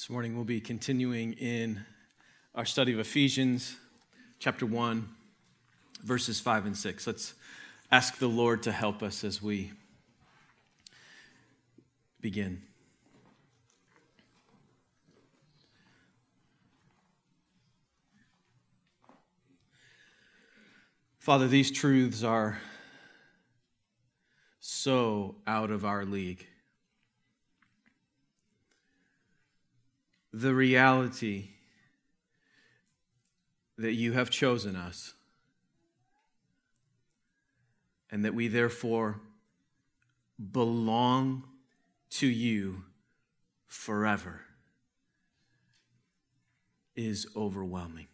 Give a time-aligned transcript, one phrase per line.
[0.00, 1.84] This morning we'll be continuing in
[2.54, 3.76] our study of Ephesians
[4.38, 5.06] chapter 1,
[6.02, 7.06] verses 5 and 6.
[7.06, 7.34] Let's
[7.92, 9.72] ask the Lord to help us as we
[12.18, 12.62] begin.
[21.18, 22.58] Father, these truths are
[24.60, 26.46] so out of our league.
[30.32, 31.50] The reality
[33.78, 35.14] that you have chosen us
[38.10, 39.20] and that we therefore
[40.52, 41.44] belong
[42.10, 42.84] to you
[43.66, 44.42] forever
[46.96, 48.08] is overwhelming.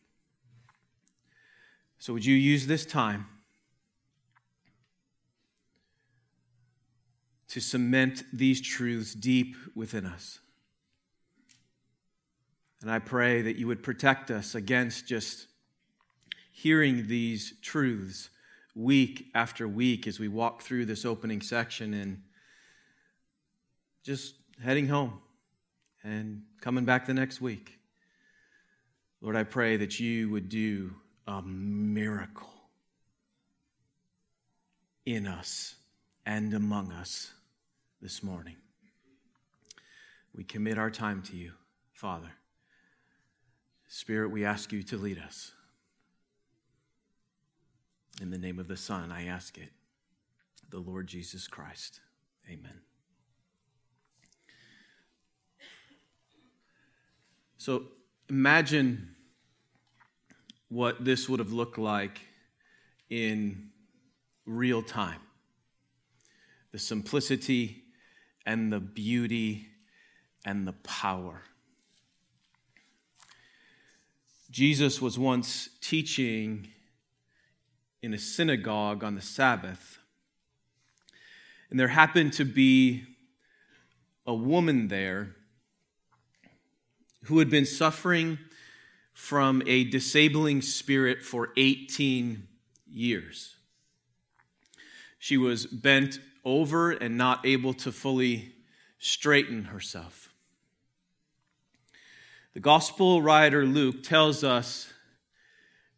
[1.98, 3.26] So, would you use this time
[7.48, 10.40] to cement these truths deep within us?
[12.82, 15.46] And I pray that you would protect us against just
[16.52, 18.30] hearing these truths
[18.74, 22.22] week after week as we walk through this opening section and
[24.02, 25.20] just heading home
[26.04, 27.78] and coming back the next week.
[29.20, 30.94] Lord, I pray that you would do
[31.26, 32.52] a miracle
[35.04, 35.76] in us
[36.24, 37.32] and among us
[38.00, 38.56] this morning.
[40.34, 41.52] We commit our time to you,
[41.92, 42.32] Father.
[43.88, 45.52] Spirit, we ask you to lead us.
[48.20, 49.70] In the name of the Son, I ask it,
[50.70, 52.00] the Lord Jesus Christ.
[52.50, 52.80] Amen.
[57.58, 57.84] So
[58.28, 59.16] imagine
[60.68, 62.20] what this would have looked like
[63.10, 63.70] in
[64.46, 65.20] real time
[66.72, 67.84] the simplicity
[68.44, 69.66] and the beauty
[70.44, 71.42] and the power
[74.56, 76.68] Jesus was once teaching
[78.00, 79.98] in a synagogue on the Sabbath,
[81.68, 83.04] and there happened to be
[84.26, 85.36] a woman there
[87.24, 88.38] who had been suffering
[89.12, 92.48] from a disabling spirit for 18
[92.90, 93.56] years.
[95.18, 98.54] She was bent over and not able to fully
[98.98, 100.30] straighten herself.
[102.56, 104.90] The gospel writer Luke tells us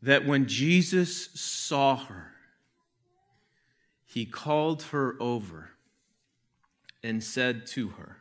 [0.03, 2.33] that when Jesus saw her,
[4.05, 5.71] he called her over
[7.01, 8.17] and said to her,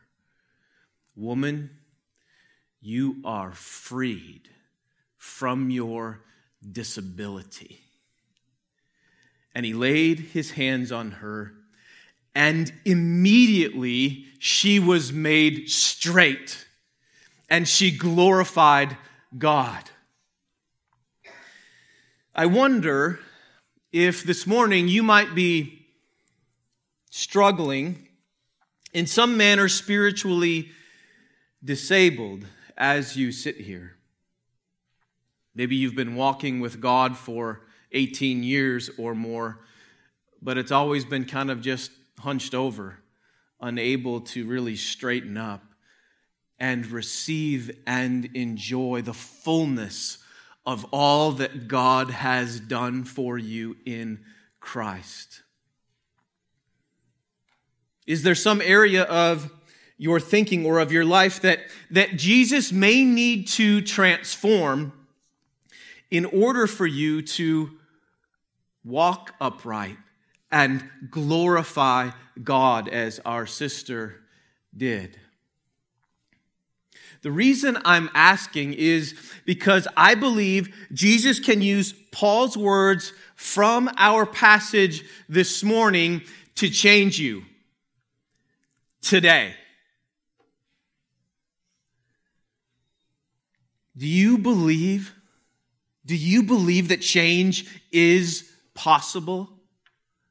[1.15, 1.71] Woman,
[2.79, 4.49] you are freed
[5.17, 6.19] from your
[6.71, 7.79] disability.
[9.55, 11.53] And he laid his hands on her,
[12.35, 16.66] and immediately she was made straight
[17.49, 18.97] and she glorified
[19.37, 19.83] God.
[22.35, 23.19] I wonder
[23.91, 25.85] if this morning you might be
[27.09, 28.07] struggling
[28.93, 30.69] in some manner spiritually
[31.63, 32.45] disabled
[32.77, 33.95] as you sit here.
[35.55, 39.59] Maybe you've been walking with God for 18 years or more,
[40.41, 42.99] but it's always been kind of just hunched over,
[43.59, 45.66] unable to really straighten up
[46.59, 50.17] and receive and enjoy the fullness
[50.65, 54.19] of all that God has done for you in
[54.59, 55.43] Christ?
[58.05, 59.51] Is there some area of
[59.97, 61.59] your thinking or of your life that,
[61.91, 64.93] that Jesus may need to transform
[66.09, 67.71] in order for you to
[68.83, 69.97] walk upright
[70.51, 74.21] and glorify God as our sister
[74.75, 75.19] did?
[77.21, 84.25] The reason I'm asking is because I believe Jesus can use Paul's words from our
[84.25, 86.21] passage this morning
[86.55, 87.43] to change you
[89.01, 89.53] today.
[93.95, 95.13] Do you believe?
[96.05, 99.49] Do you believe that change is possible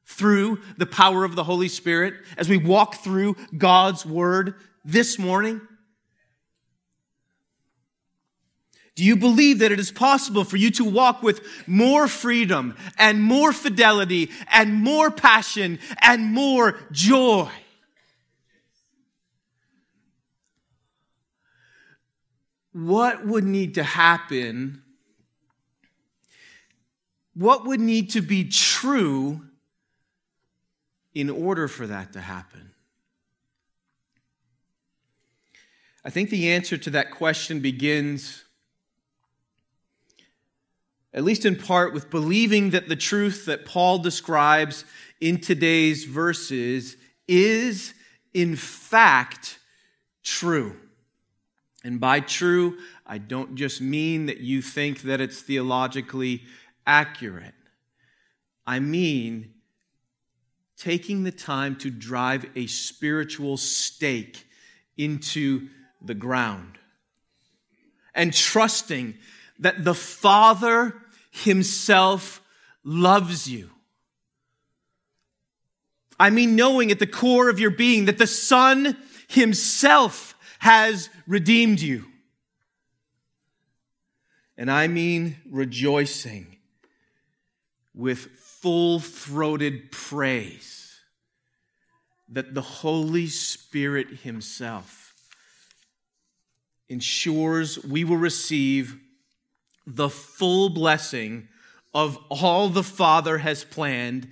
[0.05, 4.55] through the power of the Holy Spirit as we walk through God's Word
[4.85, 5.61] this morning?
[8.97, 13.21] Do you believe that it is possible for you to walk with more freedom and
[13.21, 17.47] more fidelity and more passion and more joy?
[22.73, 24.81] What would need to happen?
[27.35, 29.45] What would need to be true
[31.13, 32.71] in order for that to happen?
[36.03, 38.43] I think the answer to that question begins,
[41.17, 44.85] at least in part, with believing that the truth that Paul describes
[45.19, 46.95] in today's verses
[47.27, 47.95] is,
[48.35, 49.57] in fact,
[50.23, 50.77] true.
[51.83, 56.43] And by true, I don't just mean that you think that it's theologically
[56.85, 57.55] accurate.
[58.67, 59.55] I mean
[60.77, 64.45] taking the time to drive a spiritual stake
[64.97, 65.67] into
[65.99, 66.77] the ground
[68.13, 69.15] and trusting
[69.57, 71.01] that the Father
[71.43, 72.41] Himself
[72.83, 73.69] loves you.
[76.19, 78.97] I mean, knowing at the core of your being that the Son
[79.27, 82.05] Himself has redeemed you.
[84.57, 86.57] And I mean rejoicing
[87.93, 90.99] with full throated praise
[92.29, 95.13] that the Holy Spirit Himself
[96.89, 98.99] ensures we will receive
[99.87, 101.47] the full blessing
[101.93, 104.27] of all the Father has planned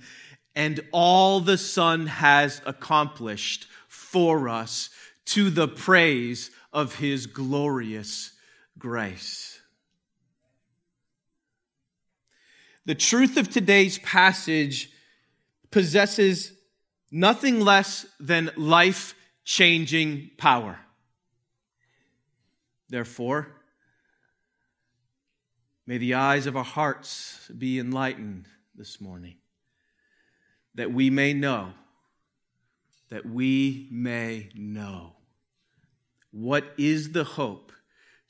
[0.54, 4.90] and all the Son has accomplished for us
[5.24, 8.32] to the praise of His glorious
[8.78, 9.60] grace.
[12.84, 14.90] The truth of today's passage
[15.70, 16.52] possesses
[17.10, 19.14] nothing less than life
[19.44, 20.78] changing power.
[22.88, 23.55] Therefore,
[25.86, 29.36] may the eyes of our hearts be enlightened this morning,
[30.74, 31.72] that we may know,
[33.10, 35.12] that we may know
[36.30, 37.72] what is the hope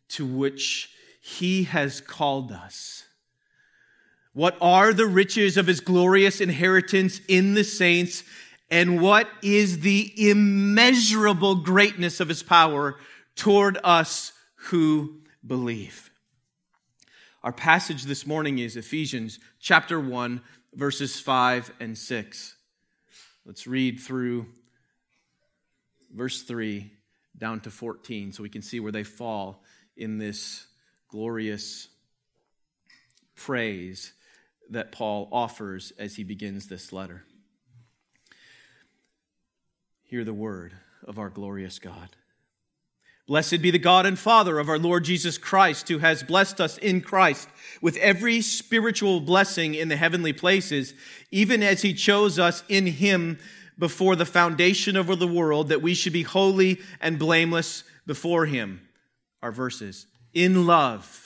[0.09, 3.05] to which He has called us.
[4.33, 8.23] What are the riches of His glorious inheritance in the saints?
[8.71, 12.97] And what is the immeasurable greatness of His power
[13.37, 16.11] toward us who believe.
[17.47, 20.41] Our passage this morning is Ephesians chapter 1,
[20.75, 22.57] verses 5 and 6.
[23.45, 24.47] Let's read through
[26.13, 26.91] verse 3
[27.39, 29.63] down to 14 so we can see where they fall
[29.97, 30.67] in this
[31.09, 31.87] glorious
[33.37, 34.13] praise
[34.71, 37.27] that Paul offers as he begins this letter.
[40.03, 40.73] Hear the word
[41.05, 42.09] of our glorious God.
[43.27, 46.79] Blessed be the God and Father of our Lord Jesus Christ, who has blessed us
[46.79, 47.49] in Christ
[47.83, 50.95] with every spiritual blessing in the heavenly places,
[51.33, 53.39] even as he chose us in him
[53.79, 58.81] before the foundation of the world, that we should be holy and blameless before him.
[59.43, 60.07] Our verses.
[60.33, 61.26] In love,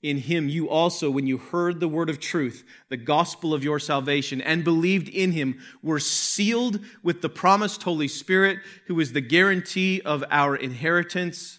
[0.00, 3.80] In him you also, when you heard the word of truth, the gospel of your
[3.80, 9.20] salvation, and believed in him, were sealed with the promised Holy Spirit, who is the
[9.20, 11.58] guarantee of our inheritance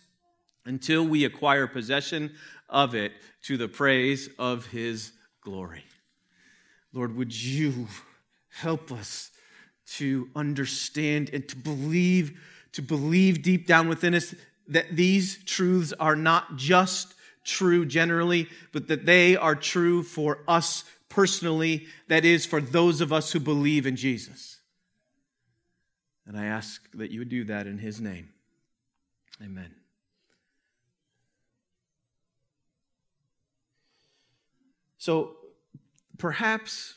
[0.66, 2.32] until we acquire possession
[2.70, 3.12] of it
[3.44, 5.84] to the praise of his glory.
[6.94, 7.88] Lord, would you
[8.52, 9.32] help us
[9.96, 12.40] to understand and to believe,
[12.74, 14.34] to believe deep down within us
[14.68, 20.84] that these truths are not just true generally, but that they are true for us
[21.10, 24.58] personally, that is, for those of us who believe in Jesus.
[26.28, 28.30] And I ask that you would do that in his name.
[29.44, 29.74] Amen.
[35.00, 35.38] So
[36.18, 36.96] perhaps,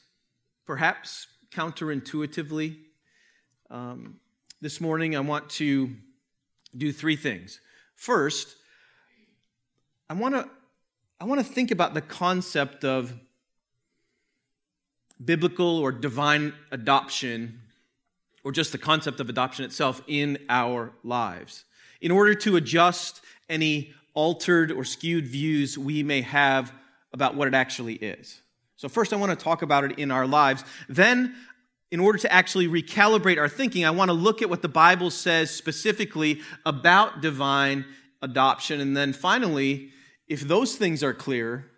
[0.67, 2.77] perhaps counterintuitively,
[3.71, 4.19] um,
[4.61, 5.91] this morning I want to
[6.77, 7.61] do three things.
[7.95, 8.57] First,
[10.09, 10.49] I want to
[11.21, 13.15] I want to think about the concept of
[15.25, 17.61] biblical or divine adoption
[18.45, 21.65] or just the concept of adoption itself in our lives
[22.01, 26.73] in order to adjust any altered or skewed views we may have
[27.13, 28.43] about what it actually is.
[28.77, 30.65] So, first, I want to talk about it in our lives.
[30.89, 31.35] Then,
[31.91, 35.11] in order to actually recalibrate our thinking, I want to look at what the Bible
[35.11, 37.85] says specifically about divine
[38.23, 38.81] adoption.
[38.81, 39.91] And then finally,
[40.29, 41.71] if those things are clear,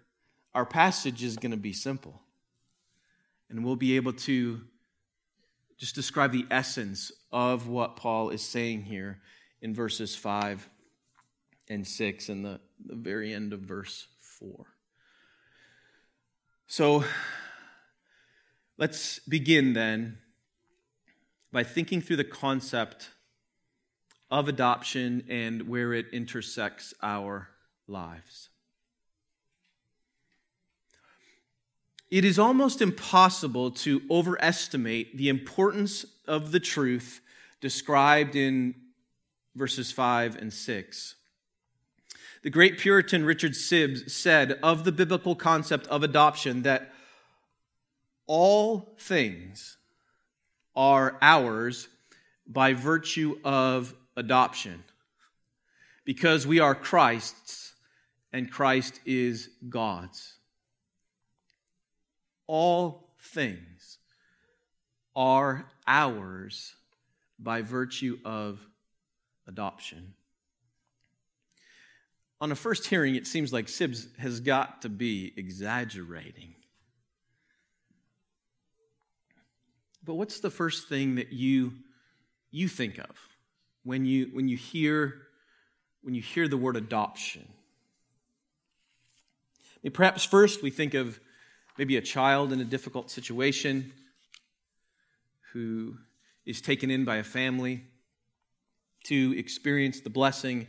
[0.54, 2.22] our passage is going to be simple.
[3.50, 4.60] And we'll be able to
[5.78, 9.20] just describe the essence of what Paul is saying here
[9.60, 10.68] in verses 5
[11.68, 14.66] and 6 and the, the very end of verse 4.
[16.66, 17.04] So
[18.78, 20.18] let's begin then
[21.52, 23.10] by thinking through the concept
[24.30, 27.48] of adoption and where it intersects our
[27.86, 28.48] lives.
[32.10, 37.20] It is almost impossible to overestimate the importance of the truth
[37.60, 38.74] described in
[39.54, 41.14] verses 5 and 6.
[42.42, 46.92] The great Puritan Richard Sibbes said of the biblical concept of adoption that
[48.26, 49.76] all things
[50.76, 51.88] are ours
[52.46, 54.84] by virtue of adoption,
[56.04, 57.74] because we are Christ's
[58.32, 60.38] and Christ is God's.
[62.46, 63.98] All things
[65.14, 66.74] are ours
[67.38, 68.58] by virtue of
[69.46, 70.14] adoption.
[72.40, 76.54] On a first hearing, it seems like Sibbes has got to be exaggerating.
[80.04, 81.72] But what's the first thing that you,
[82.50, 83.28] you think of
[83.84, 85.14] when you, when, you hear,
[86.02, 87.46] when you hear the word adoption?
[89.56, 91.20] I mean, perhaps first we think of
[91.78, 93.92] maybe a child in a difficult situation
[95.52, 95.96] who
[96.44, 97.84] is taken in by a family
[99.04, 100.66] to experience the blessing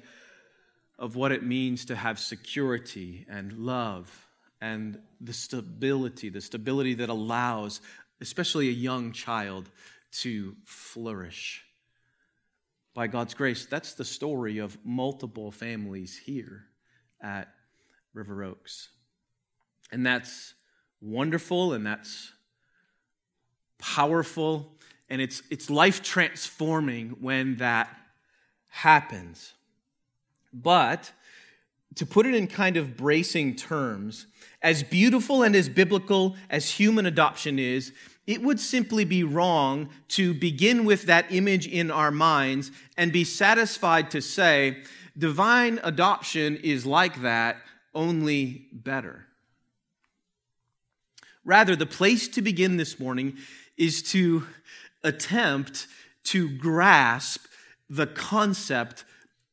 [0.98, 4.28] of what it means to have security and love
[4.62, 7.82] and the stability, the stability that allows,
[8.22, 9.70] especially a young child,
[10.12, 11.65] to flourish.
[12.96, 16.64] By God's grace, that's the story of multiple families here
[17.22, 17.50] at
[18.14, 18.88] River Oaks.
[19.92, 20.54] And that's
[21.02, 22.32] wonderful and that's
[23.78, 24.72] powerful
[25.10, 27.96] and it's, it's life transforming when that
[28.70, 29.54] happens.
[30.54, 31.12] But
[31.96, 34.26] to put it in kind of bracing terms,
[34.62, 37.92] as beautiful and as biblical as human adoption is,
[38.28, 43.24] it would simply be wrong to begin with that image in our minds and be
[43.24, 44.84] satisfied to say,
[45.18, 47.58] divine adoption is like that,
[47.94, 49.28] only better.
[51.44, 53.38] Rather, the place to begin this morning
[53.78, 54.48] is to
[55.04, 55.88] attempt
[56.24, 57.46] to grasp
[57.88, 59.06] the concept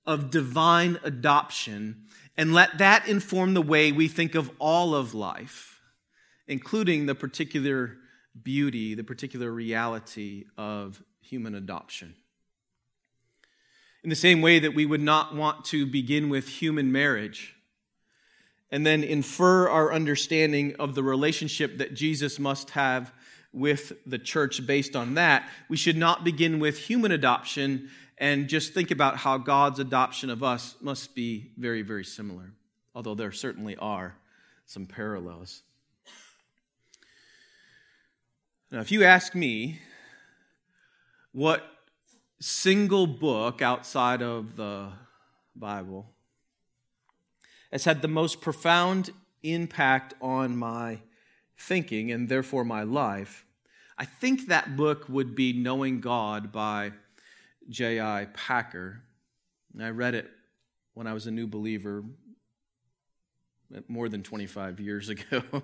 [0.06, 5.80] of divine adoption and let that inform the way we think of all of life,
[6.48, 7.98] including the particular
[8.40, 12.14] beauty, the particular reality of human adoption.
[14.04, 17.54] In the same way that we would not want to begin with human marriage
[18.70, 23.12] and then infer our understanding of the relationship that Jesus must have
[23.52, 25.48] with the church based on that.
[25.68, 30.42] We should not begin with human adoption and just think about how God's adoption of
[30.42, 32.52] us must be very, very similar,
[32.94, 34.16] although there certainly are
[34.64, 35.62] some parallels.
[38.72, 39.80] Now, if you ask me
[41.32, 41.62] what
[42.40, 44.92] single book outside of the
[45.54, 46.06] Bible
[47.70, 49.10] has had the most profound
[49.42, 51.00] impact on my
[51.54, 53.44] thinking and therefore my life,
[53.98, 56.92] I think that book would be Knowing God by
[57.68, 58.28] J.I.
[58.32, 59.02] Packer.
[59.78, 60.30] I read it
[60.94, 62.04] when I was a new believer
[63.86, 65.42] more than 25 years ago.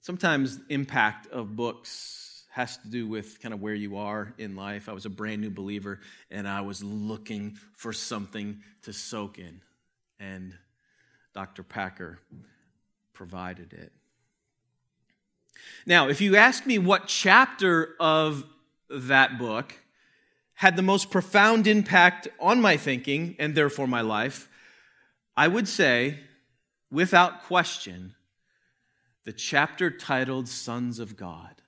[0.00, 4.88] Sometimes impact of books has to do with kind of where you are in life.
[4.88, 9.60] I was a brand new believer and I was looking for something to soak in.
[10.18, 10.54] And
[11.32, 11.62] Dr.
[11.62, 12.18] Packer
[13.12, 13.92] provided it.
[15.86, 18.44] Now, if you ask me what chapter of
[18.88, 19.74] that book
[20.54, 24.48] had the most profound impact on my thinking and therefore my life,
[25.36, 26.20] I would say,
[26.90, 28.14] without question,
[29.24, 31.60] the chapter titled Sons of God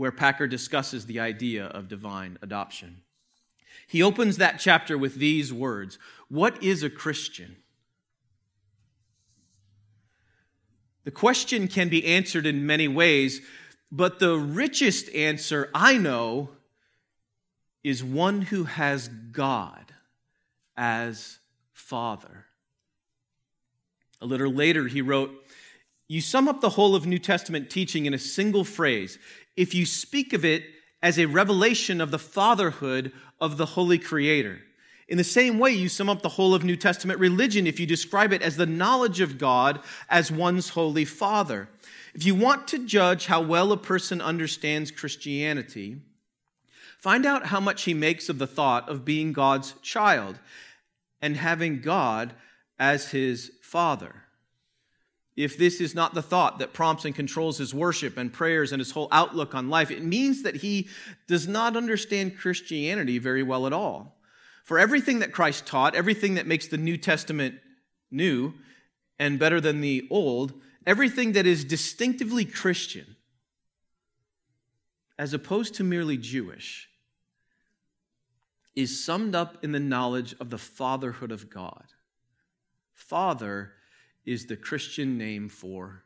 [0.00, 3.02] where Packer discusses the idea of divine adoption.
[3.86, 5.98] He opens that chapter with these words
[6.28, 7.56] What is a Christian?
[11.04, 13.42] The question can be answered in many ways,
[13.92, 16.48] but the richest answer I know
[17.84, 19.92] is one who has God
[20.78, 21.40] as
[21.74, 22.46] Father.
[24.22, 25.30] A little later, he wrote,
[26.10, 29.16] you sum up the whole of New Testament teaching in a single phrase
[29.56, 30.64] if you speak of it
[31.00, 34.58] as a revelation of the fatherhood of the Holy Creator.
[35.06, 37.86] In the same way, you sum up the whole of New Testament religion if you
[37.86, 41.68] describe it as the knowledge of God as one's Holy Father.
[42.12, 45.98] If you want to judge how well a person understands Christianity,
[46.98, 50.40] find out how much he makes of the thought of being God's child
[51.22, 52.34] and having God
[52.80, 54.24] as his Father
[55.44, 58.80] if this is not the thought that prompts and controls his worship and prayers and
[58.80, 60.88] his whole outlook on life, it means that he
[61.26, 64.18] does not understand Christianity very well at all.
[64.64, 67.56] For everything that Christ taught, everything that makes the New Testament
[68.10, 68.54] new
[69.18, 70.52] and better than the Old,
[70.86, 73.16] everything that is distinctively Christian,
[75.18, 76.88] as opposed to merely Jewish,
[78.76, 81.86] is summed up in the knowledge of the fatherhood of God.
[82.92, 83.72] Father
[84.24, 86.02] is the Christian name for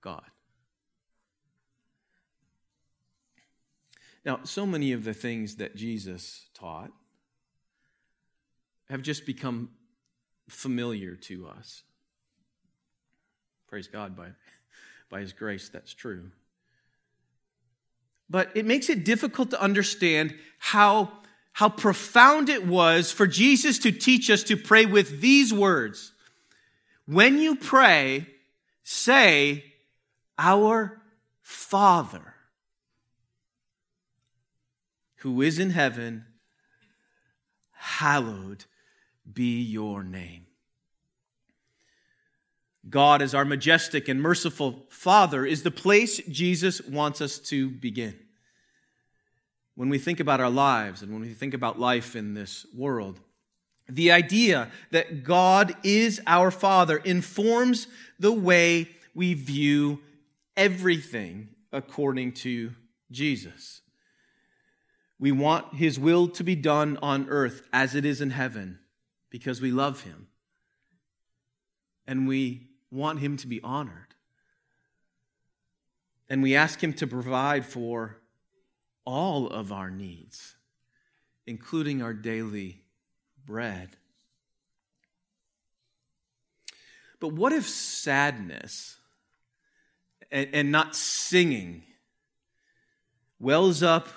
[0.00, 0.24] God.
[4.24, 6.90] Now, so many of the things that Jesus taught
[8.90, 9.70] have just become
[10.48, 11.82] familiar to us.
[13.68, 14.28] Praise God, by,
[15.10, 16.30] by His grace, that's true.
[18.28, 21.12] But it makes it difficult to understand how,
[21.52, 26.12] how profound it was for Jesus to teach us to pray with these words
[27.06, 28.26] when you pray,
[28.82, 29.64] say,
[30.38, 31.00] Our
[31.42, 32.34] Father,
[35.16, 36.24] who is in heaven,
[37.72, 38.64] hallowed
[39.32, 40.46] be your name.
[42.88, 48.16] God, as our majestic and merciful Father, is the place Jesus wants us to begin.
[49.74, 53.20] When we think about our lives and when we think about life in this world,
[53.88, 57.86] the idea that God is our Father informs
[58.18, 60.00] the way we view
[60.56, 62.72] everything according to
[63.10, 63.82] Jesus.
[65.18, 68.80] We want His will to be done on earth as it is in heaven
[69.30, 70.28] because we love Him.
[72.06, 74.14] And we want Him to be honored.
[76.28, 78.18] And we ask Him to provide for
[79.04, 80.56] all of our needs,
[81.46, 82.82] including our daily
[83.46, 83.96] bread.
[87.20, 88.98] But what if sadness
[90.30, 91.84] and, and not singing
[93.38, 94.08] wells up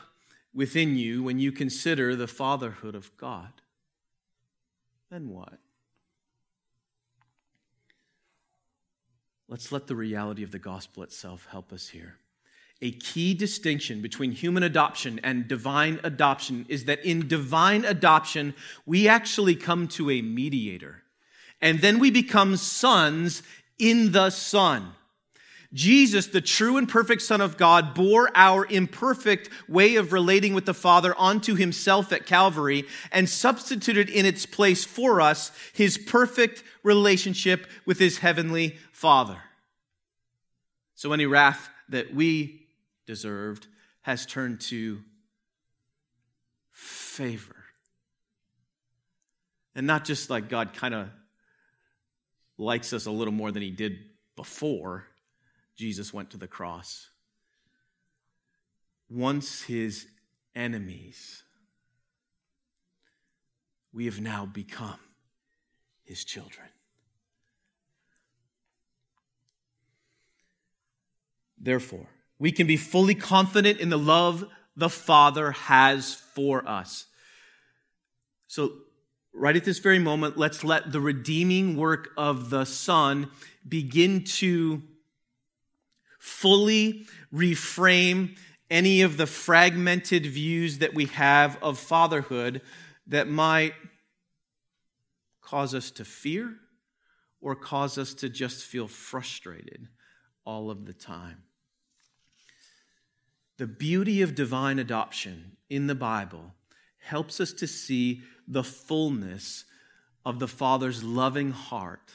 [0.54, 3.54] within you when you consider the fatherhood of God?
[5.10, 5.60] Then what?
[9.48, 12.18] Let's let the reality of the gospel itself help us here
[12.82, 18.54] a key distinction between human adoption and divine adoption is that in divine adoption,
[18.86, 21.04] we actually come to a mediator.
[21.62, 23.44] And then we become sons
[23.78, 24.94] in the Son.
[25.74, 30.66] Jesus, the true and perfect Son of God, bore our imperfect way of relating with
[30.66, 36.64] the Father onto himself at Calvary and substituted in its place for us his perfect
[36.82, 39.38] relationship with his heavenly Father.
[40.96, 42.59] So any wrath that we
[43.10, 43.66] deserved
[44.04, 45.02] has turned to
[46.72, 47.56] favor.
[49.74, 51.10] And not just like God kind of
[52.60, 53.98] likes us a little more than he did
[54.36, 55.08] before
[55.76, 57.10] Jesus went to the cross.
[59.10, 60.06] Once his
[60.56, 61.42] enemies,
[63.92, 65.00] we have now become
[66.04, 66.68] his children.
[71.58, 72.08] Therefore,
[72.40, 77.06] we can be fully confident in the love the Father has for us.
[78.48, 78.72] So,
[79.34, 83.30] right at this very moment, let's let the redeeming work of the Son
[83.68, 84.82] begin to
[86.18, 88.38] fully reframe
[88.70, 92.62] any of the fragmented views that we have of fatherhood
[93.08, 93.74] that might
[95.42, 96.56] cause us to fear
[97.42, 99.88] or cause us to just feel frustrated
[100.46, 101.44] all of the time.
[103.60, 106.54] The beauty of divine adoption in the Bible
[107.00, 109.66] helps us to see the fullness
[110.26, 112.14] of the Father's loving heart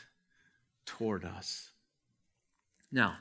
[0.87, 1.71] toward us.
[2.91, 3.19] Now,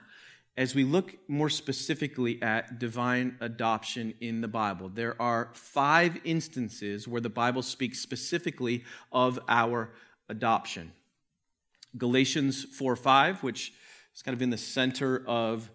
[0.56, 7.06] as we look more specifically at divine adoption in the Bible, there are five instances
[7.06, 9.92] where the Bible speaks specifically of our
[10.30, 10.94] adoption.
[11.98, 13.74] Galatians 4 5, which
[14.16, 15.70] is kind of in the center of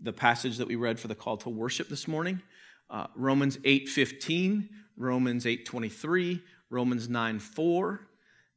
[0.00, 2.42] the passage that we read for the call to worship this morning.
[2.90, 8.00] Uh, Romans 8:15, Romans 8:23, Romans 9:4,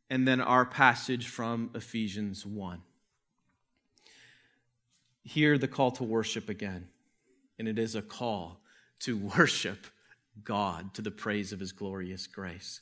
[0.10, 2.84] and then our passage from Ephesians 1.
[5.23, 6.88] hear the call to worship again.
[7.60, 8.62] And it is a call
[9.01, 9.88] to worship
[10.43, 12.82] God to the praise of his glorious grace.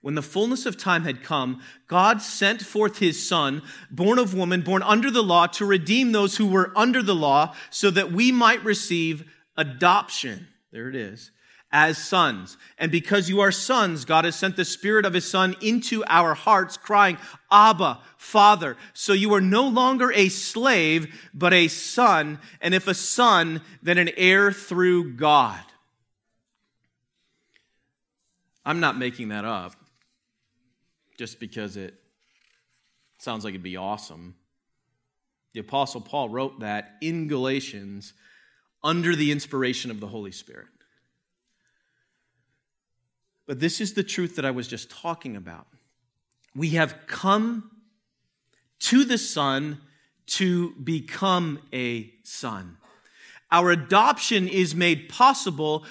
[0.00, 4.62] When the fullness of time had come, God sent forth his Son, born of woman,
[4.62, 8.30] born under the law, to redeem those who were under the law, so that we
[8.30, 10.46] might receive adoption.
[10.70, 11.32] There it is
[11.70, 12.56] as sons.
[12.78, 16.34] And because you are sons, God has sent the Spirit of His Son into our
[16.34, 17.18] hearts, crying,
[17.50, 18.76] Abba, Father.
[18.94, 22.38] So you are no longer a slave, but a son.
[22.60, 25.60] And if a son, then an heir through God.
[28.64, 29.74] I'm not making that up
[31.18, 31.94] just because it
[33.18, 34.36] sounds like it'd be awesome.
[35.52, 38.12] The Apostle Paul wrote that in Galatians
[38.82, 40.68] under the inspiration of the Holy Spirit.
[43.46, 45.66] But this is the truth that I was just talking about.
[46.54, 47.70] We have come
[48.80, 49.80] to the Son
[50.26, 52.76] to become a son.
[53.50, 55.84] Our adoption is made possible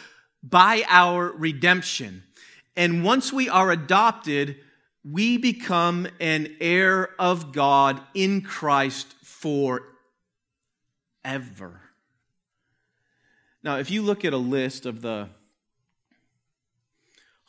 [0.44, 2.24] by our redemption.
[2.76, 4.58] And once we are adopted,
[5.12, 9.91] we become an heir of God in Christ forever.
[13.63, 15.30] Now, if you look at a list of the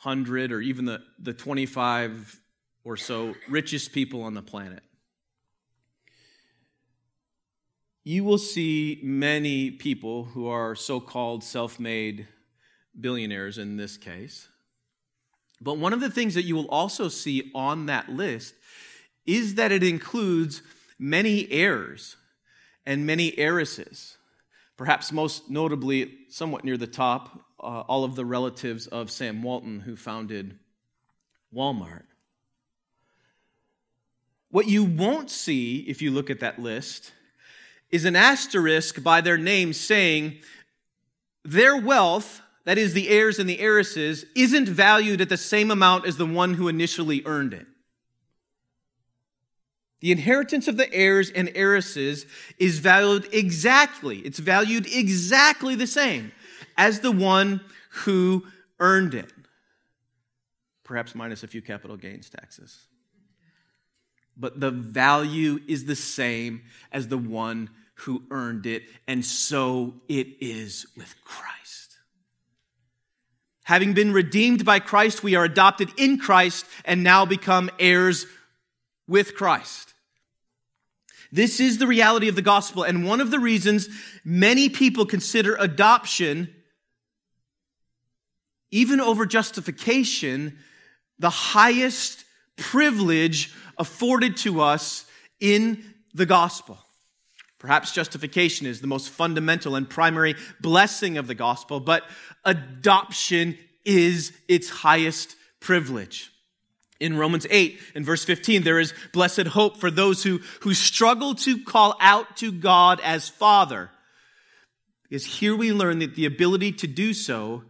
[0.03, 2.39] 100 or even the, the 25
[2.83, 4.83] or so richest people on the planet,
[8.03, 12.27] you will see many people who are so called self made
[12.99, 14.48] billionaires in this case.
[15.61, 18.53] But one of the things that you will also see on that list
[19.25, 20.61] is that it includes
[20.97, 22.15] many heirs
[22.85, 24.17] and many heiresses.
[24.77, 29.81] Perhaps most notably, somewhat near the top, uh, all of the relatives of Sam Walton,
[29.81, 30.57] who founded
[31.53, 32.03] Walmart.
[34.51, 37.11] What you won't see if you look at that list
[37.91, 40.37] is an asterisk by their name saying
[41.43, 46.05] their wealth, that is, the heirs and the heiresses, isn't valued at the same amount
[46.05, 47.67] as the one who initially earned it.
[50.01, 52.25] The inheritance of the heirs and heiresses
[52.57, 56.31] is valued exactly, it's valued exactly the same
[56.77, 58.45] as the one who
[58.79, 59.31] earned it.
[60.83, 62.87] Perhaps minus a few capital gains taxes.
[64.37, 70.27] But the value is the same as the one who earned it, and so it
[70.39, 71.88] is with Christ.
[73.69, 78.25] Having been redeemed by Christ, we are adopted in Christ and now become heirs
[79.07, 79.93] with Christ.
[81.31, 83.87] This is the reality of the gospel, and one of the reasons
[84.25, 86.51] many people consider adoption
[88.71, 90.57] even over justification,
[91.19, 95.05] the highest privilege afforded to us
[95.39, 96.79] in the gospel.
[97.59, 102.03] Perhaps justification is the most fundamental and primary blessing of the gospel, but
[102.45, 106.31] adoption is its highest privilege.
[106.99, 111.35] In Romans 8 and verse 15, there is blessed hope for those who, who struggle
[111.35, 113.89] to call out to God as Father.
[115.03, 117.63] Because here we learn that the ability to do so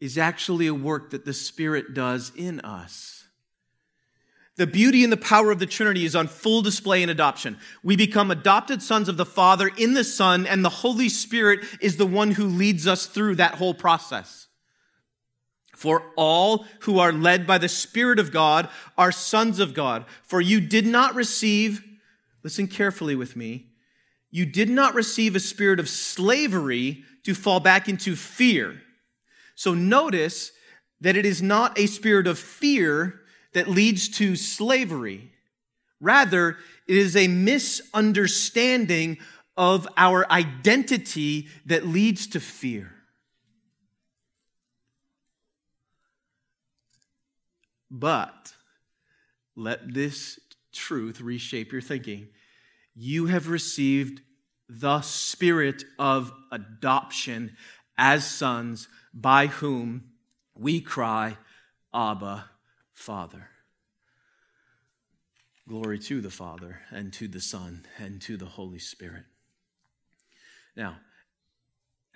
[0.00, 3.17] is actually a work that the Spirit does in us.
[4.58, 7.58] The beauty and the power of the Trinity is on full display in adoption.
[7.82, 11.96] We become adopted sons of the Father in the Son, and the Holy Spirit is
[11.96, 14.48] the one who leads us through that whole process.
[15.74, 18.68] For all who are led by the Spirit of God
[18.98, 20.04] are sons of God.
[20.24, 21.82] For you did not receive,
[22.42, 23.68] listen carefully with me,
[24.30, 28.82] you did not receive a spirit of slavery to fall back into fear
[29.58, 30.52] so notice
[31.00, 33.22] that it is not a spirit of fear
[33.58, 35.32] that leads to slavery.
[36.00, 39.18] Rather, it is a misunderstanding
[39.56, 42.94] of our identity that leads to fear.
[47.90, 48.54] But
[49.56, 50.38] let this
[50.72, 52.28] truth reshape your thinking.
[52.94, 54.20] You have received
[54.68, 57.56] the spirit of adoption
[57.96, 60.12] as sons by whom
[60.54, 61.38] we cry,
[61.92, 62.50] Abba,
[62.98, 63.48] Father.
[65.68, 69.22] Glory to the Father, and to the Son, and to the Holy Spirit.
[70.76, 70.96] Now,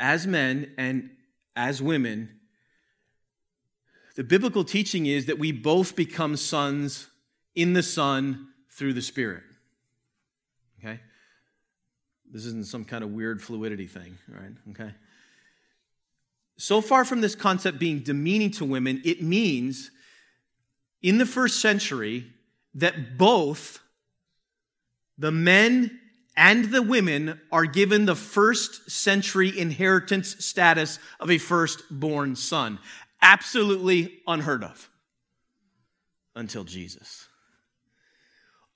[0.01, 1.11] as men and
[1.55, 2.41] as women,
[4.17, 7.07] the biblical teaching is that we both become sons
[7.55, 9.45] in the Son through the Spirit.
[10.81, 10.99] Okay?
[12.29, 14.53] This isn't some kind of weird fluidity thing, right?
[14.71, 14.95] Okay?
[16.59, 19.91] so far from this concept being demeaning to women, it means
[21.03, 22.27] in the first century
[22.75, 23.81] that both
[25.19, 25.99] the men
[26.37, 32.79] and the women are given the first century inheritance status of a firstborn son.
[33.21, 34.89] Absolutely unheard of
[36.35, 37.29] until Jesus.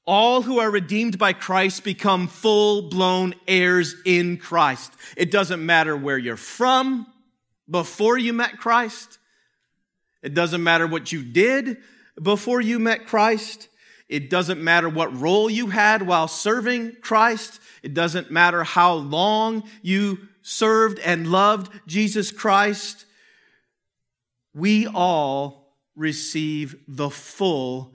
[0.05, 4.93] All who are redeemed by Christ become full blown heirs in Christ.
[5.17, 7.07] It doesn't matter where you're from
[7.69, 9.19] before you met Christ.
[10.23, 11.79] It doesn't matter what you did
[12.21, 13.69] before you met Christ.
[14.09, 17.61] It doesn't matter what role you had while serving Christ.
[17.83, 23.05] It doesn't matter how long you served and loved Jesus Christ.
[24.55, 27.95] We all receive the full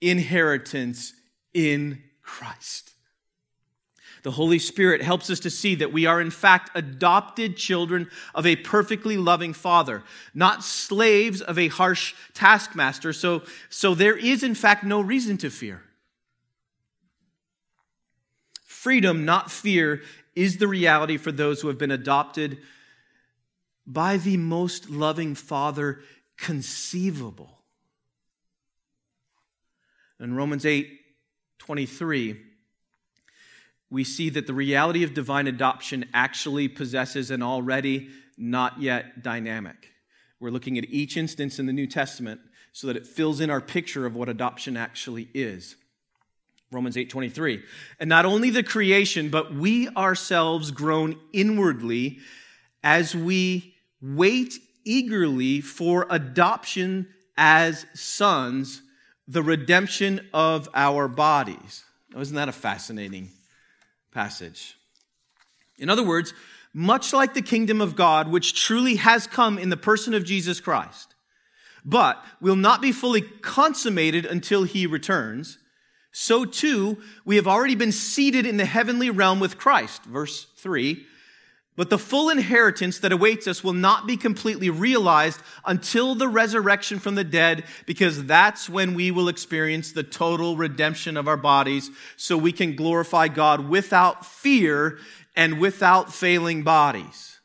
[0.00, 1.12] inheritance
[1.52, 2.91] in Christ.
[4.22, 8.46] The Holy Spirit helps us to see that we are, in fact, adopted children of
[8.46, 13.12] a perfectly loving Father, not slaves of a harsh taskmaster.
[13.12, 15.82] So, so there is, in fact, no reason to fear.
[18.64, 20.02] Freedom, not fear,
[20.36, 22.58] is the reality for those who have been adopted
[23.86, 26.00] by the most loving Father
[26.36, 27.58] conceivable.
[30.20, 31.00] In Romans 8
[31.58, 32.51] 23,
[33.92, 39.90] we see that the reality of divine adoption actually possesses an already not yet dynamic.
[40.40, 42.40] We're looking at each instance in the New Testament
[42.72, 45.76] so that it fills in our picture of what adoption actually is.
[46.70, 47.62] Romans 8:23.
[48.00, 52.18] And not only the creation, but we ourselves groan inwardly
[52.82, 58.80] as we wait eagerly for adoption as sons,
[59.28, 61.84] the redemption of our bodies.
[62.10, 63.28] Now, isn't that a fascinating
[64.12, 64.76] passage.
[65.78, 66.32] In other words,
[66.74, 70.60] much like the kingdom of God, which truly has come in the person of Jesus
[70.60, 71.14] Christ,
[71.84, 75.58] but will not be fully consummated until he returns,
[76.12, 80.04] so too we have already been seated in the heavenly realm with Christ.
[80.04, 81.06] Verse 3
[81.74, 86.98] but the full inheritance that awaits us will not be completely realized until the resurrection
[86.98, 91.90] from the dead, because that's when we will experience the total redemption of our bodies,
[92.16, 94.98] so we can glorify God without fear
[95.34, 97.40] and without failing bodies.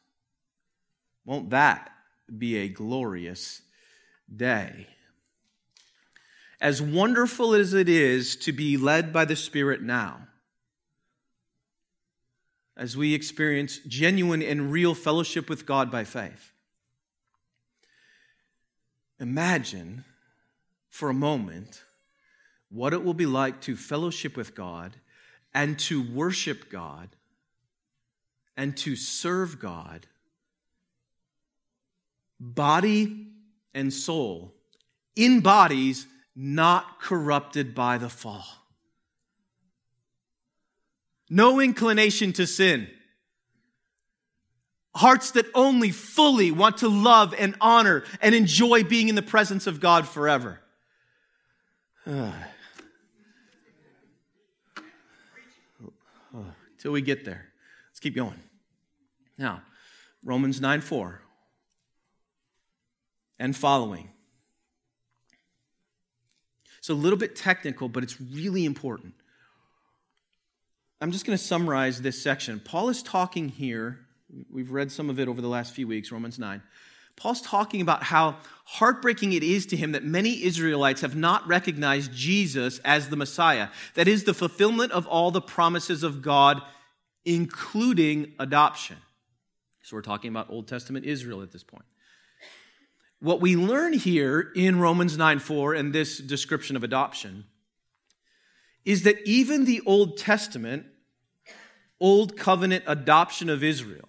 [1.23, 1.89] Won't that
[2.37, 3.61] be a glorious
[4.35, 4.87] day?
[6.59, 10.26] As wonderful as it is to be led by the Spirit now,
[12.77, 16.53] as we experience genuine and real fellowship with God by faith.
[19.19, 20.05] Imagine
[20.87, 21.81] for a moment
[22.69, 24.93] what it will be like to fellowship with God
[25.55, 27.09] and to worship God
[28.55, 30.05] and to serve God,
[32.39, 33.27] body
[33.73, 34.53] and soul,
[35.15, 38.66] in bodies not corrupted by the fall
[41.29, 42.87] no inclination to sin,
[44.95, 49.67] hearts that only fully want to love and honor and enjoy being in the presence
[49.67, 50.59] of God forever.
[56.79, 57.47] Till we get there.
[57.89, 58.39] Let's keep going.
[59.37, 59.61] Now,
[60.23, 61.21] Romans 9 4
[63.39, 64.09] and following.
[66.79, 69.13] It's a little bit technical, but it's really important.
[70.99, 72.59] I'm just going to summarize this section.
[72.59, 73.99] Paul is talking here,
[74.51, 76.61] we've read some of it over the last few weeks, Romans 9.
[77.15, 82.13] Paul's talking about how heartbreaking it is to him that many Israelites have not recognized
[82.13, 83.69] Jesus as the Messiah.
[83.93, 86.61] That is the fulfillment of all the promises of God,
[87.25, 88.97] including adoption.
[89.83, 91.85] So we're talking about Old Testament Israel at this point.
[93.19, 97.45] What we learn here in Romans 9 4 and this description of adoption
[98.87, 100.85] is that even the Old Testament,
[101.99, 104.07] Old Covenant adoption of Israel,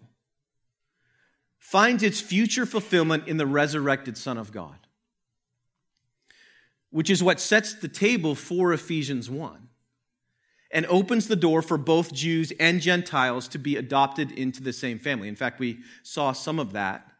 [1.58, 4.86] finds its future fulfillment in the resurrected Son of God,
[6.90, 9.68] which is what sets the table for Ephesians 1
[10.70, 15.00] and opens the door for both Jews and Gentiles to be adopted into the same
[15.00, 15.26] family.
[15.26, 17.10] In fact, we saw some of that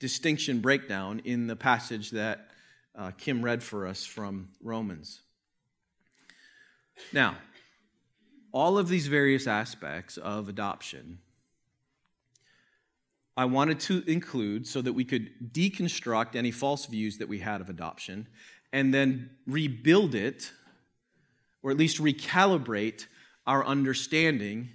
[0.00, 2.48] distinction breakdown in the passage that
[2.96, 5.20] uh, Kim read for us from Romans.
[7.12, 7.36] Now,
[8.52, 11.18] all of these various aspects of adoption,
[13.36, 17.60] I wanted to include so that we could deconstruct any false views that we had
[17.60, 18.28] of adoption
[18.72, 20.52] and then rebuild it,
[21.62, 23.06] or at least recalibrate
[23.46, 24.70] our understanding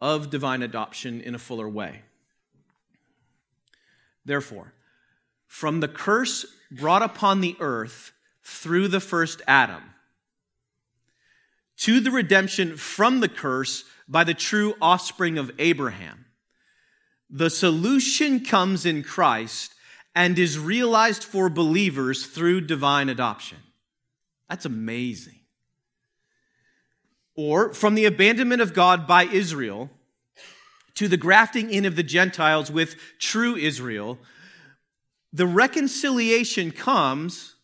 [0.00, 2.02] of divine adoption in a fuller way.
[4.24, 4.74] Therefore,
[5.46, 9.82] from the curse brought upon the earth through the first Adam,
[11.80, 16.26] to the redemption from the curse by the true offspring of Abraham.
[17.30, 19.74] The solution comes in Christ
[20.14, 23.58] and is realized for believers through divine adoption.
[24.48, 25.40] That's amazing.
[27.34, 29.88] Or from the abandonment of God by Israel
[30.96, 34.18] to the grafting in of the Gentiles with true Israel,
[35.32, 37.54] the reconciliation comes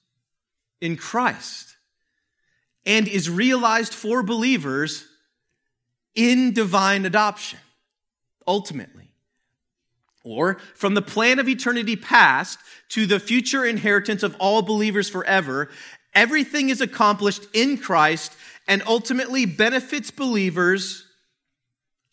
[0.81, 1.66] in Christ
[2.87, 5.05] and is realized for believers
[6.15, 7.59] in divine adoption,
[8.47, 9.11] ultimately.
[10.25, 12.59] Or from the plan of eternity past
[12.91, 15.69] to the future inheritance of all believers forever,
[16.15, 18.35] everything is accomplished in Christ
[18.67, 21.05] and ultimately benefits believers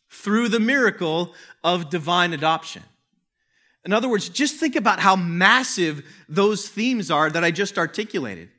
[0.09, 1.33] through the miracle
[1.63, 2.83] of divine adoption.
[3.85, 8.49] In other words, just think about how massive those themes are that I just articulated.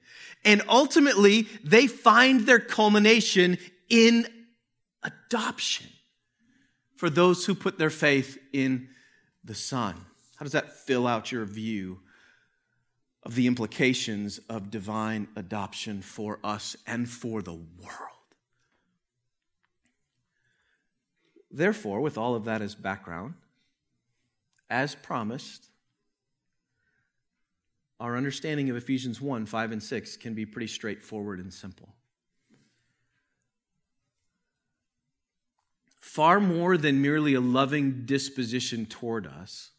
[0.45, 4.27] And ultimately, they find their culmination in
[5.03, 5.87] adoption
[6.97, 8.89] for those who put their faith in
[9.43, 9.95] the Son.
[10.37, 12.01] How does that fill out your view
[13.23, 18.15] of the implications of divine adoption for us and for the world?
[21.51, 23.35] Therefore, with all of that as background,
[24.69, 25.69] as promised,
[28.05, 31.89] our understanding of Ephesians 1 5 and 6 can be pretty straightforward and simple.
[35.97, 39.71] Far more than merely a loving disposition toward us,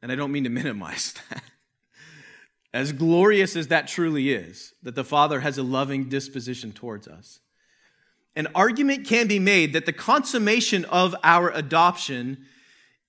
[0.00, 1.44] and I don't mean to minimize that.
[2.72, 7.40] As glorious as that truly is, that the Father has a loving disposition towards us,
[8.34, 12.46] an argument can be made that the consummation of our adoption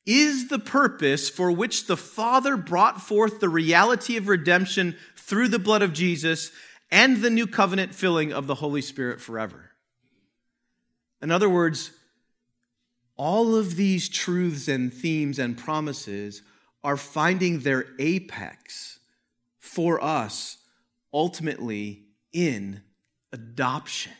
[0.05, 5.59] is the purpose for which the Father brought forth the reality of redemption through the
[5.59, 6.51] blood of Jesus
[6.91, 9.71] and the new covenant filling of the Holy Spirit forever.
[11.21, 11.91] In other words,
[13.15, 16.41] all of these truths and themes and promises
[16.83, 18.99] are finding their apex
[19.59, 20.57] for us
[21.13, 22.81] ultimately in
[23.31, 24.11] adoption.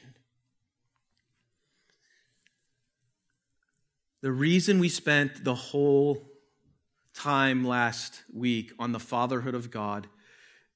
[4.23, 6.23] The reason we spent the whole
[7.13, 10.07] time last week on the fatherhood of God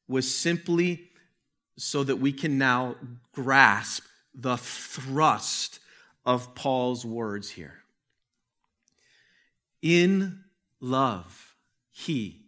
[0.05, 1.11] was simply
[1.77, 2.97] so that we can now
[3.31, 4.03] grasp
[4.35, 5.79] the thrust
[6.25, 7.83] of Paul's words here.
[9.81, 10.43] In
[10.81, 11.55] love,
[11.89, 12.41] he.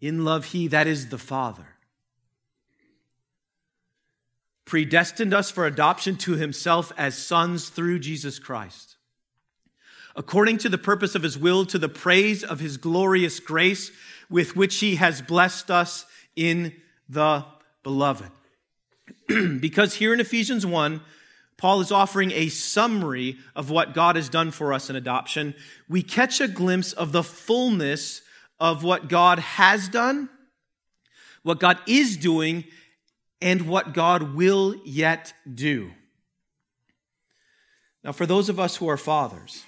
[0.00, 1.66] In love, he, that is the Father,
[4.64, 8.98] predestined us for adoption to himself as sons through Jesus Christ
[10.16, 13.90] according to the purpose of his will, to the praise of his glorious grace
[14.28, 16.74] with which he has blessed us in
[17.08, 17.44] the
[17.82, 18.30] beloved.
[19.60, 21.00] because here in Ephesians 1,
[21.56, 25.54] Paul is offering a summary of what God has done for us in adoption.
[25.88, 28.22] We catch a glimpse of the fullness
[28.58, 30.28] of what God has done,
[31.42, 32.64] what God is doing,
[33.40, 35.92] and what God will yet do.
[38.04, 39.64] Now, for those of us who are fathers,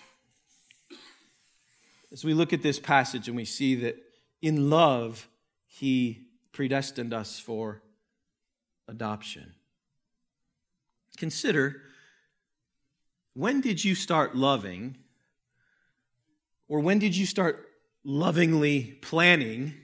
[2.15, 3.97] as we look at this passage and we see that
[4.41, 5.29] in love,
[5.67, 7.83] he predestined us for
[8.87, 9.55] adoption.
[11.17, 11.83] Consider
[13.35, 14.97] when did you start loving,
[16.69, 17.69] or when did you start
[18.05, 19.75] lovingly planning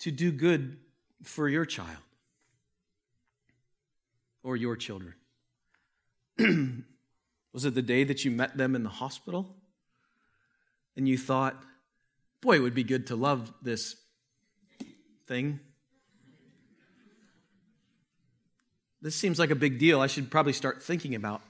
[0.00, 0.76] to do good
[1.22, 1.96] for your child
[4.42, 5.14] or your children?
[7.54, 9.56] Was it the day that you met them in the hospital?
[10.96, 11.62] And you thought,
[12.40, 13.96] boy, it would be good to love this
[15.26, 15.60] thing.
[19.00, 20.00] This seems like a big deal.
[20.00, 21.42] I should probably start thinking about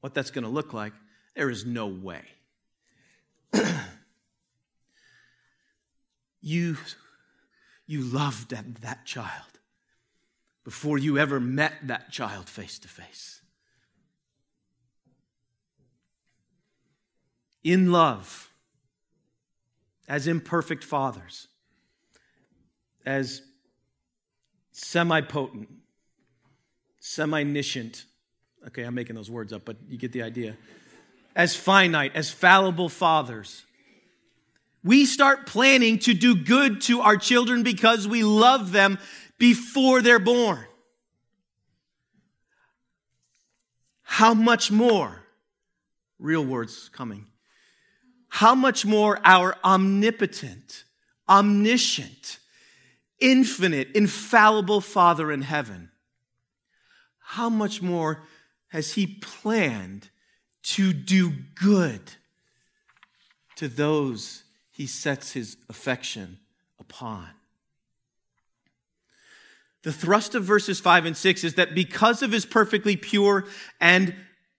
[0.00, 0.92] what that's going to look like.
[1.34, 2.22] There is no way.
[6.40, 6.76] you,
[7.86, 9.60] you loved that, that child
[10.64, 13.40] before you ever met that child face to face.
[17.66, 18.52] In love,
[20.08, 21.48] as imperfect fathers,
[23.04, 23.42] as
[24.70, 25.68] semi potent,
[27.00, 28.04] semi niscient.
[28.68, 30.56] Okay, I'm making those words up, but you get the idea.
[31.34, 33.64] As finite, as fallible fathers.
[34.84, 38.98] We start planning to do good to our children because we love them
[39.38, 40.64] before they're born.
[44.02, 45.24] How much more?
[46.20, 47.26] Real words coming
[48.36, 50.84] how much more our omnipotent,
[51.28, 52.38] omniscient,
[53.18, 55.90] infinite, infallible Father in heaven
[57.28, 58.22] how much more
[58.68, 60.10] has He planned
[60.62, 62.12] to do good
[63.56, 66.38] to those He sets His affection
[66.78, 67.26] upon?
[69.82, 73.46] The thrust of verses 5 and 6 is that because of his perfectly pure
[73.80, 74.14] and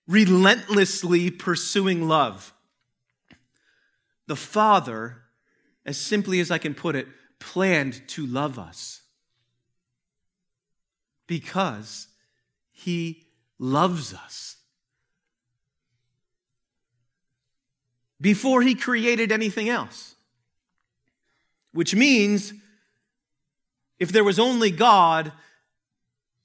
[0.07, 2.53] relentlessly pursuing love,
[4.27, 5.23] the Father,
[5.85, 7.07] as simply as I can put it,
[7.39, 9.01] planned to love us
[11.27, 12.07] because
[12.71, 13.25] he
[13.59, 14.57] loves us.
[18.19, 20.15] Before he created anything else,
[21.71, 22.53] which means
[23.99, 25.31] if there was only God,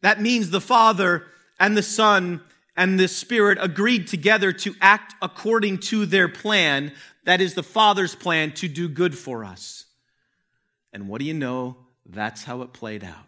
[0.02, 1.26] that means the Father
[1.58, 2.42] and the Son
[2.76, 6.92] and the Spirit agreed together to act according to their plan.
[7.24, 9.86] That is the Father's plan to do good for us.
[10.92, 11.76] And what do you know?
[12.06, 13.26] That's how it played out.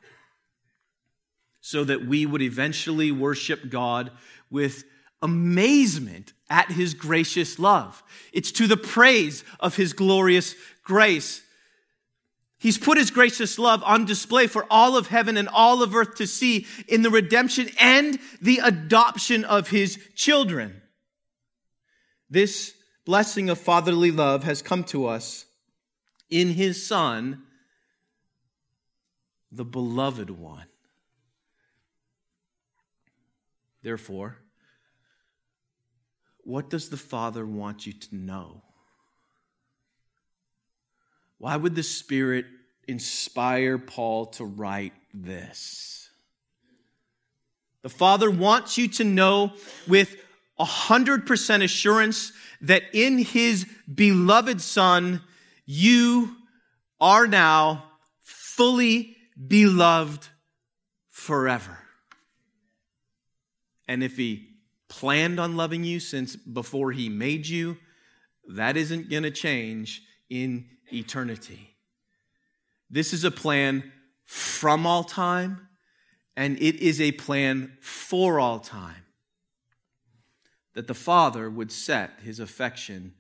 [1.60, 4.10] So that we would eventually worship God
[4.50, 4.84] with
[5.22, 8.02] amazement at his gracious love.
[8.32, 11.42] It's to the praise of his glorious grace
[12.64, 16.14] He's put his gracious love on display for all of heaven and all of earth
[16.14, 20.80] to see in the redemption and the adoption of his children.
[22.30, 22.72] This
[23.04, 25.44] blessing of fatherly love has come to us
[26.30, 27.42] in his Son,
[29.52, 30.64] the beloved one.
[33.82, 34.38] Therefore,
[36.44, 38.62] what does the Father want you to know?
[41.38, 42.46] Why would the Spirit
[42.86, 46.10] inspire Paul to write this?
[47.82, 49.52] The Father wants you to know
[49.86, 50.16] with
[50.58, 52.32] 100% assurance
[52.62, 55.20] that in His beloved Son,
[55.66, 56.36] you
[57.00, 57.84] are now
[58.22, 59.16] fully
[59.48, 60.28] beloved
[61.10, 61.78] forever.
[63.86, 64.48] And if He
[64.88, 67.76] planned on loving you since before He made you,
[68.48, 71.74] that isn't going to change in eternity.
[72.90, 73.92] This is a plan
[74.24, 75.68] from all time,
[76.36, 79.04] and it is a plan for all time.
[80.74, 83.14] That the Father would set his affection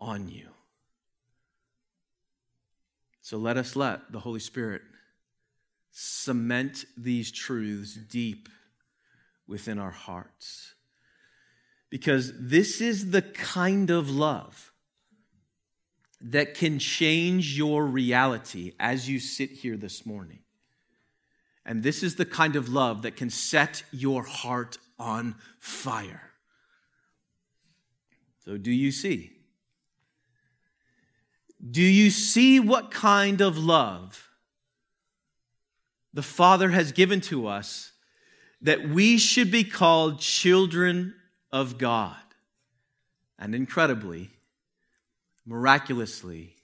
[0.00, 0.48] on you.
[3.20, 4.82] So let us let the Holy Spirit
[5.92, 8.48] cement these truths deep
[9.46, 10.74] within our hearts.
[11.90, 14.71] Because this is the kind of love
[16.22, 20.38] that can change your reality as you sit here this morning.
[21.64, 26.30] And this is the kind of love that can set your heart on fire.
[28.44, 29.32] So, do you see?
[31.70, 34.30] Do you see what kind of love
[36.12, 37.92] the Father has given to us
[38.60, 41.14] that we should be called children
[41.52, 42.16] of God?
[43.38, 44.30] And incredibly,
[45.44, 46.56] miraculously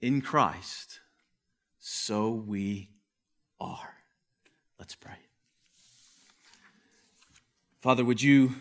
[0.00, 1.00] in Christ,
[1.78, 2.90] so we
[3.60, 3.94] are.
[4.78, 5.16] Let's pray.
[7.80, 8.52] Father, would you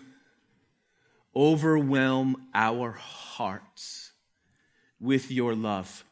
[1.35, 4.11] overwhelm our hearts
[4.99, 6.03] with your love?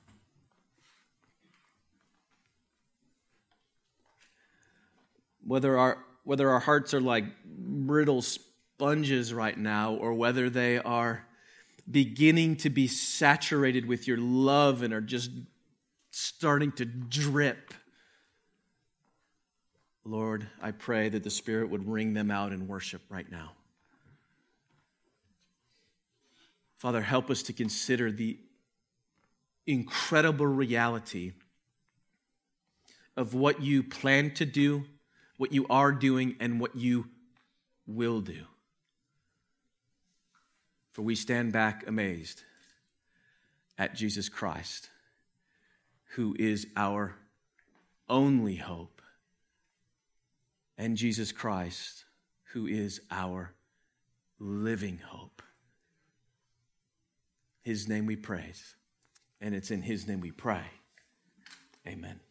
[5.45, 11.25] Whether our, whether our hearts are like brittle sponges right now, or whether they are
[11.89, 15.31] beginning to be saturated with your love and are just
[16.11, 17.73] starting to drip.
[20.03, 23.51] Lord, I pray that the Spirit would wring them out in worship right now.
[26.77, 28.37] Father, help us to consider the
[29.65, 31.33] incredible reality
[33.17, 34.85] of what you plan to do,
[35.37, 37.07] what you are doing, and what you
[37.87, 38.45] will do
[40.95, 42.43] for we stand back amazed
[43.77, 44.89] at Jesus Christ,
[46.13, 47.17] who is our
[48.07, 49.01] only hope,
[50.77, 52.05] and Jesus Christ,
[52.53, 53.53] who is our
[54.39, 55.41] living hope.
[57.61, 58.75] His name we praise,
[59.41, 60.63] and it's in His name we pray.
[61.85, 62.24] Amen.